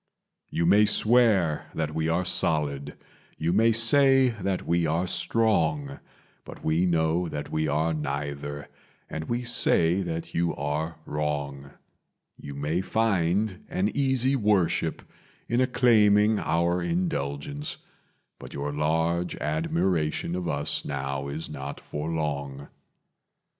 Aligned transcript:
"You 0.49 0.65
may 0.65 0.87
swear 0.87 1.67
that 1.75 1.93
we 1.93 2.09
are 2.09 2.25
solid, 2.25 2.97
you 3.37 3.53
may 3.53 3.71
say 3.71 4.29
that 4.29 4.65
we 4.65 4.87
are 4.87 5.05
strong, 5.05 5.99
But 6.43 6.63
we 6.65 6.87
know 6.87 7.27
that 7.27 7.51
we 7.51 7.67
are 7.67 7.93
neither 7.93 8.67
and 9.11 9.25
we 9.25 9.43
say 9.43 10.01
that 10.01 10.33
you 10.33 10.55
are 10.55 10.95
wrong; 11.05 11.73
You 12.35 12.55
may 12.55 12.81
find 12.81 13.63
an 13.69 13.91
easy 13.93 14.35
worship 14.35 15.03
in 15.47 15.61
acclaiming 15.61 16.39
our 16.39 16.81
indulgence, 16.81 17.77
But 18.39 18.55
your 18.55 18.71
large 18.73 19.35
admiration 19.35 20.35
of 20.35 20.47
us 20.47 20.83
now 20.83 21.27
is 21.27 21.47
not 21.47 21.79
for 21.79 22.09
long. 22.09 22.69